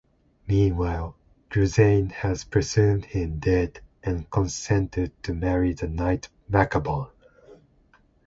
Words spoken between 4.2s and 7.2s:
consented to marry the knight Macabron.